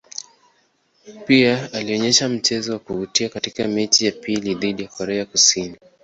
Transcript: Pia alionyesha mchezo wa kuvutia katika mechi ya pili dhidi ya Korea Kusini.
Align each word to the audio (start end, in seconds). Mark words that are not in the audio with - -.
Pia 1.25 1.69
alionyesha 1.73 2.29
mchezo 2.29 2.73
wa 2.73 2.79
kuvutia 2.79 3.29
katika 3.29 3.67
mechi 3.67 4.05
ya 4.05 4.11
pili 4.11 4.55
dhidi 4.55 4.81
ya 4.83 4.87
Korea 4.89 5.25
Kusini. 5.25 5.77